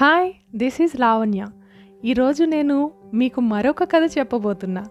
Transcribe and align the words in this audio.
Hi 0.00 0.28
this 0.56 0.82
is 0.82 1.00
Lavanya. 1.00 1.46
ఈరోజు 2.04 2.42
నేను 2.44 2.76
మీకు 3.14 3.40
మరొక 3.40 3.84
కథ 3.84 4.04
చెప్పబోతున్నా. 4.18 4.82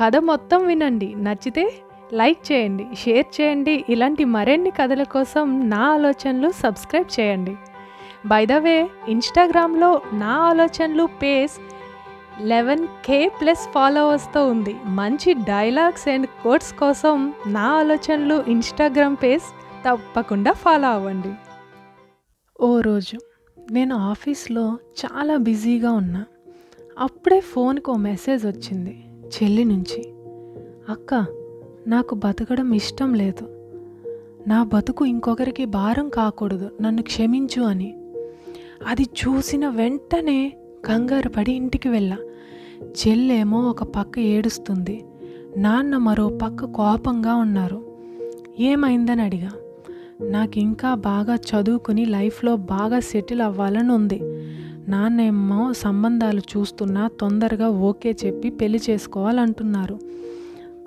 కథ 0.00 0.16
మొత్తం 0.16 0.66
వినండి 0.66 1.14
నచ్చితే 1.16 1.64
లైక్ 2.12 2.52
చేయండి 2.52 2.84
షేర్ 2.94 3.26
చేయండి 3.36 3.84
ఇలాంటి 3.88 4.24
మరిన్ని 4.24 4.70
కథల 4.70 5.02
కోసం 5.02 5.46
నా 5.70 5.80
ఆలోచనలు 5.94 6.50
సబ్స్క్రైబ్ 6.50 7.20
చేయండి. 7.20 7.54
బై 8.26 8.46
ద 8.46 8.52
వే 8.52 8.76
ఇన్స్టాగ్రామ్లో 9.08 9.90
నా 10.12 10.34
ఆలోచనలు 10.50 11.06
పేజ్ 11.22 11.56
లెవెన్ 12.52 12.86
కే 13.04 13.28
ప్లస్ 13.40 13.64
ఫాలోవర్స్తో 13.74 14.46
ఉంది. 14.46 14.76
మంచి 15.00 15.34
డైలాగ్స్ 15.34 16.08
అండ్ 16.08 16.26
కోట్స్ 16.26 16.72
కోసం 16.72 17.34
నా 17.46 17.66
ఆలోచనలు 17.80 18.44
ఇన్స్టాగ్రామ్ 18.48 19.16
పేజ్ 19.24 19.48
తప్పకుండా 19.88 20.52
ఫాలో 20.52 20.88
అవ్వండి. 20.88 21.34
ఓ 22.60 22.80
రోజు 22.80 23.18
నేను 23.72 23.96
ఆఫీస్లో 23.96 24.78
చాలా 25.00 25.36
బిజీగా 25.36 25.92
ఉన్నా. 25.92 26.24
అప్పుడే 26.98 27.40
ఫోన్కి 27.40 27.90
ఓ 27.90 27.94
మెసేజ్ 27.94 28.46
వచ్చింది 28.46 29.04
చెల్లి 29.26 29.64
నుంచి. 29.64 30.12
అక్క 30.88 31.14
నాకు 31.86 32.14
బతకడం 32.14 32.72
ఇష్టం 32.72 33.14
లేదు. 33.14 33.46
నా 34.48 34.62
బతుకు 34.62 35.04
ఇంకొకరికి 35.04 35.64
భారం 35.64 36.08
కాకూడదు 36.08 36.70
నన్ను 36.82 37.02
క్షమించు 37.02 37.62
అని. 37.62 37.94
అది 38.86 39.02
చూసిన 39.02 39.68
వెంటనే 39.68 40.56
కంగారు 40.84 41.28
పడి 41.28 41.52
ఇంటికి 41.52 41.88
వెళ్ళా. 41.88 42.16
చెల్లేమో 42.82 43.60
ఒక 43.60 43.82
పక్క 43.82 44.18
ఏడుస్తుంది 44.18 45.04
నాన్న 45.56 45.96
మరో 45.96 46.38
పక్క 46.42 46.64
కోపంగా 46.64 47.34
ఉన్నారు. 47.34 47.96
ఏమైందని 48.58 49.22
అడిగా. 49.22 49.50
నాకు 50.22 50.58
ఇంకా 50.58 50.94
బాగా 50.94 51.34
చదువుకుని 51.34 52.04
లైఫ్లో 52.04 52.56
బాగా 52.56 53.00
సెటిల్ 53.00 53.40
అవ్వాలని 53.40 53.92
ఉంది 53.92 54.20
నాన్నేమో 54.90 55.72
సంబంధాలు 55.72 56.38
చూస్తున్నా 56.38 57.10
తొందరగా 57.20 57.68
ఓకే 57.68 58.16
చెప్పి 58.26 58.50
పెళ్ళి 58.50 58.80
చేసుకోవాలంటున్నారు. 58.90 59.98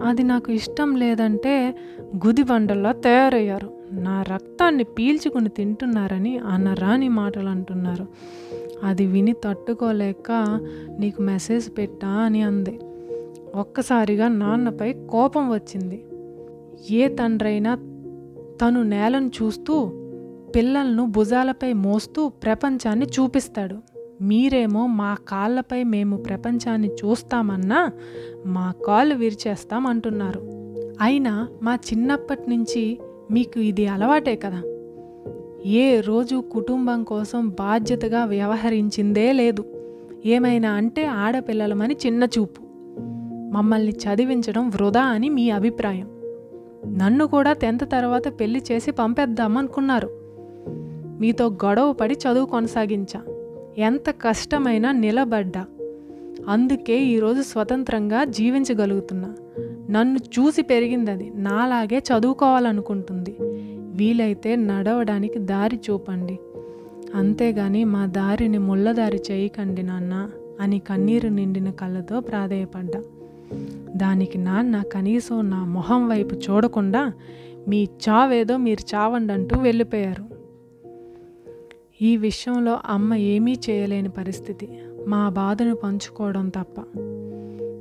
అది 0.06 0.24
నాకు 0.24 0.52
ఇష్టం 0.52 0.96
లేదంటే 0.96 1.76
గుదిబండల్లా 2.16 2.92
తయారయ్యారు. 2.92 3.74
నా 3.92 4.22
రక్తాన్ని 4.22 4.84
పీల్చుకుని 4.84 5.50
తింటున్నారని 5.50 6.38
అనరాని 6.38 7.10
మాటలు 7.10 7.50
అంటున్నారు 7.50 8.08
అది 8.84 9.06
విని 9.06 9.34
తట్టుకోలేక 9.34 10.60
నీకు 11.00 11.22
మెసేజ్ 11.22 11.78
పెట్టా 11.78 12.08
అని 12.08 12.42
అంది. 12.42 12.80
ఒక్కసారిగా 13.56 14.28
నాన్నపై 14.28 14.94
కోపం 14.94 15.50
వచ్చింది. 15.50 16.06
ఏ 16.92 17.08
తండ్రైనా 17.08 17.78
తను 18.64 18.84
నేలను 18.84 19.28
చూస్తూ 19.28 19.86
పిల్లలను 20.56 21.06
భుజాలపై 21.06 21.74
మోస్తూ 21.74 22.30
ప్రపంచాన్ని 22.30 23.06
చూపిస్తాడు. 23.06 23.78
మీరేమో 24.22 24.88
మా 24.88 25.18
కాళ్ళపై 25.28 25.84
మేము 25.84 26.18
ప్రపంచాన్ని 26.18 26.88
చూస్తామన్నా 26.88 27.92
మా 28.46 28.74
కాళ్ళు 28.88 29.16
విరిచేస్తాం 29.16 29.88
అంటున్నారు. 29.88 30.40
అయినా 31.02 31.48
మా 31.64 31.76
చిన్నప్పటి 31.76 32.50
నుంచి 32.50 33.00
మీకు 33.32 33.60
ఇది 33.60 33.88
అలవాటే 33.88 34.36
కదా. 34.36 34.62
ఏ 35.66 36.00
రోజు 36.00 36.44
కుటుంబం 36.52 37.04
కోసం 37.04 37.50
బాధ్యతగా 37.50 38.26
వ్యవహరించిందే 38.26 39.32
లేదు. 39.32 39.66
ఏమైనా 40.26 40.72
అంటే 40.72 41.06
ఆడపిల్లలమని 41.06 41.98
చిన్న 42.06 42.24
చూపు. 42.24 42.62
మమ్మల్ని 43.54 43.92
చదివించడం 43.92 44.70
వృధా 44.70 45.02
అని 45.02 45.30
మీ 45.30 45.50
అభిప్రాయం. 45.50 46.13
నన్ను 46.88 47.28
కూడా 47.28 47.54
టెన్త్ 47.54 47.92
తర్వాత 47.92 48.28
పెళ్ళి 48.28 48.64
చేసి 48.72 48.92
పంపేద్దామనుకున్నారు. 48.92 50.10
మీతో 51.20 51.48
గొడవ 51.48 51.94
పడి 51.94 52.14
చదువు 52.14 52.46
కొనసాగించా. 52.46 53.22
ఎంత 53.78 54.10
కష్టమైనా 54.10 54.92
నిలబడ్డా. 54.92 55.66
అందుకే 56.48 57.02
ఈరోజు 57.02 57.42
స్వతంత్రంగా 57.42 58.24
జీవించగలుగుతున్నా. 58.24 59.34
నన్ను 59.90 60.18
చూసి 60.18 60.62
పెరిగింది 60.62 61.12
అది 61.12 61.32
నాలాగే 61.36 61.98
చదువుకోవాలనుకుంటుంది. 61.98 63.38
వీలైతే 63.96 64.56
నడవడానికి 64.56 65.40
దారి 65.40 65.80
చూపండి. 65.90 66.40
అంతేగాని 67.16 67.84
మా 67.84 68.06
దారిని 68.06 68.58
ముళ్ళదారి 68.58 69.22
చేయకండి 69.32 69.84
నాన్న 69.84 70.30
అని 70.62 70.80
కన్నీరు 70.80 71.28
నిండిన 71.28 71.72
కళ్ళతో 71.72 72.20
ప్రాధేయపడ్డా. 72.20 73.02
దానికి 73.96 74.38
నాన్న 74.38 74.82
కనీసం 74.82 75.50
నా 75.50 75.66
మొహం 75.66 76.10
వైపు 76.10 76.36
చూడకుండా 76.36 77.14
మీ 77.68 77.84
చావేదో 77.84 78.58
మీరు 78.58 78.96
చావండి 78.96 79.34
అంటూ 79.34 79.60
వెళ్ళిపోయారు. 79.60 80.34
ఈ 82.02 82.18
విషయంలో 82.18 82.80
అమ్మ 82.86 83.14
ఏమీ 83.14 83.56
చేయలేని 83.70 84.10
పరిస్థితి. 84.10 84.70
మా 85.08 85.30
బాధను 85.30 85.76
పంచుకోవడం 85.76 86.50
తప్ప. 86.50 86.82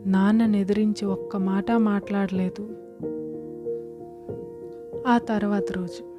నాన్నను 0.06 0.56
ఎదిరించి 0.56 1.06
ఒక్క 1.06 1.36
మాట 1.36 1.72
మాట్లాడలేదు. 1.72 2.68
ఆ 5.06 5.18
తర్వాత 5.18 5.72
రోజు. 5.72 6.12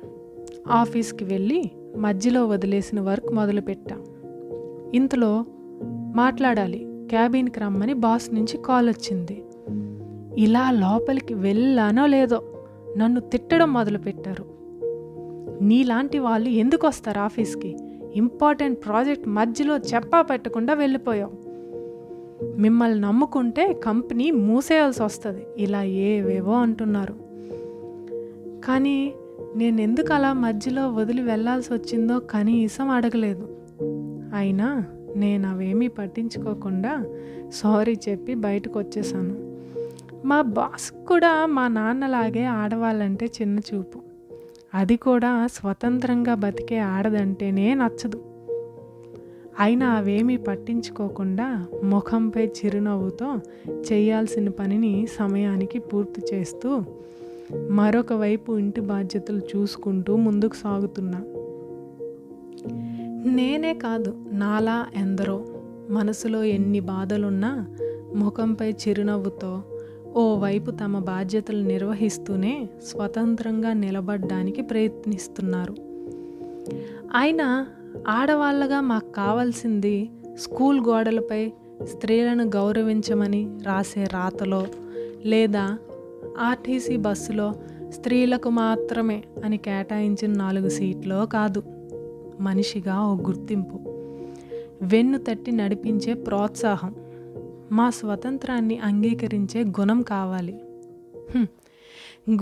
ఆఫీస్కి 0.68 1.24
వెళ్ళి 1.24 1.72
మధ్యలో 1.98 2.48
వదిలేసిన 2.48 3.02
వర్క్ 3.02 3.34
మొదలుపెట్టా. 3.34 3.96
ఇంతలో 4.94 5.46
మాట్లాడాలి 6.16 6.86
క్యాబిన్కి 7.10 7.60
రమ్మని 7.60 7.94
బాస్ 7.94 8.34
నుంచి 8.34 8.58
కాల్ 8.58 8.90
వచ్చింది 8.90 9.43
ఇలా 10.38 10.72
లోపలికి 10.72 11.34
వెళ్ళానో 11.34 12.06
లేదో 12.06 12.44
నన్ను 12.98 13.20
తిట్టడం 13.20 13.74
మొదలుపెట్టారు. 13.74 14.46
నీలాంటి 15.62 16.20
వాళ్ళు 16.20 16.50
ఎందుకు 16.50 16.88
వస్తారు 16.88 17.20
ఆఫీస్కి? 17.20 17.78
ఇంపార్టెంట్ 18.16 18.86
ప్రాజెక్ట్ 18.86 19.28
మధ్యలో 19.28 19.78
చెప్పా 19.78 20.22
పెట్టకుండా 20.22 20.74
వెళ్ళిపోయావు 20.74 21.54
మిమ్మల్ని 22.58 23.02
నమ్ముకుంటే 23.02 23.74
కంపెనీ 23.74 24.32
మూసేయాల్సి 24.32 25.04
వస్తుంది. 25.04 25.42
ఇలా 25.58 25.84
ఏవేవో 25.84 26.54
అంటున్నారు. 26.54 27.14
కానీ 28.66 29.14
నేను 29.56 29.82
ఎందుకు 29.82 30.14
అలా 30.14 30.34
మధ్యలో 30.34 30.90
వదిలి 30.90 31.22
వెళ్ళాల్సి 31.22 31.74
వచ్చిందో 31.74 32.20
కనీసం 32.20 32.90
అడగలేదు. 32.90 33.58
అయినా 34.36 34.84
నేను 35.16 35.50
అవేమీ 35.50 35.88
పట్టించుకోకుండా 35.88 37.06
సారీ 37.54 37.98
చెప్పి 38.10 38.34
బయటకు 38.34 38.80
వచ్చేసాను 38.80 39.43
మా 40.26 40.42
బాస్ 40.42 41.08
కూడా 41.08 41.46
మా 41.46 41.68
నాన్నలాగే 41.68 42.44
ఆడవాళ్ళంటే 42.44 43.26
చిన్న 43.26 43.60
చూపు. 43.60 44.00
అది 44.74 44.98
కూడా 44.98 45.48
స్వతంత్రంగా 45.48 46.34
బతికే 46.34 46.78
ఆడదంటేనే 46.78 47.74
నచ్చదు. 47.74 48.24
అయినా 49.60 49.90
అవేమీ 49.90 50.38
పట్టించుకోకుండా 50.38 51.68
ముఖంపై 51.84 52.48
చిరునవ్వుతో 52.48 53.40
చేయాల్సిన 53.92 54.50
పనిని 54.50 55.08
సమయానికి 55.08 55.80
పూర్తి 55.80 56.22
చేస్తూ 56.34 56.84
మరొక 57.70 58.14
వైపు 58.14 58.58
ఇంటి 58.58 58.82
బాధ్యతలు 58.82 59.42
చూసుకుంటూ 59.56 60.16
ముందుకు 60.16 60.56
సాగుతున్నా. 60.56 61.24
నేనే 63.34 63.74
కాదు 63.74 64.18
నాలా 64.32 64.86
ఎందరో. 64.96 65.46
మనసులో 65.90 66.44
ఎన్ని 66.44 66.80
బాధలున్నా 66.80 67.68
ముఖంపై 68.16 68.72
చిరునవ్వుతో 68.72 69.62
ఓవైపు 70.16 70.72
తమ 70.72 71.00
బాధ్యతలు 71.00 71.64
నిర్వహిస్తూనే 71.64 72.68
స్వతంత్రంగా 72.88 73.74
నిలబడ్డానికి 73.74 74.62
ప్రయత్నిస్తున్నారు. 74.62 75.76
అయినా 77.16 77.68
ఆడవాళ్ళగా 78.08 78.82
మాకు 78.82 79.12
కావాల్సింది 79.12 80.10
స్కూల్ 80.40 80.82
గోడలపై 80.82 81.52
స్త్రీలను 81.84 82.44
గౌరవించమని 82.44 83.50
రాసే 83.64 84.04
రాతలో 84.04 84.68
లేదా 85.26 85.78
ఆర్టీసీ 86.40 86.98
బస్సులో 86.98 87.54
స్త్రీలకు 87.90 88.50
మాత్రమే 88.50 89.24
అని 89.46 89.58
కేటాయించిన 89.58 90.32
నాలుగు 90.32 90.70
సీట్లో 90.70 91.26
కాదు. 91.26 91.64
మనిషిగా 92.40 93.08
ఓ 93.08 93.16
గుర్తింపు. 93.16 93.80
వెన్ను 94.82 95.18
తట్టి 95.18 95.52
నడిపించే 95.52 96.14
ప్రోత్సాహం. 96.14 96.96
మా 97.72 97.90
స్వతంత్రాన్ని 97.90 98.80
అంగీకరించే 98.80 99.64
గుణం 99.64 100.02
కావాలి. 100.02 100.62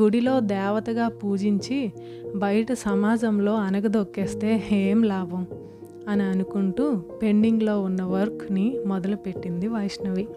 గుడిలో 0.02 0.40
దేవతగా 0.40 1.08
పూజించి 1.08 1.94
బయట 2.36 2.74
సమాజంలో 2.74 3.56
అనగదొక్కేస్తే 3.56 4.64
ఏం 4.72 5.04
లాభం? 5.04 5.48
అని 6.10 6.24
అనుకుంటూ 6.24 6.96
పెండింగ్లో 6.98 7.82
ఉన్న 7.82 8.04
వర్క్ని 8.04 8.80
మొదలుపెట్టింది 8.86 9.68
వైష్ణవి. 9.68 10.28